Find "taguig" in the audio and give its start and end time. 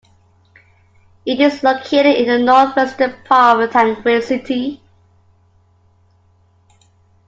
3.69-4.23